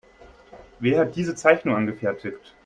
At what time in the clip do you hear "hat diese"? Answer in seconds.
0.99-1.35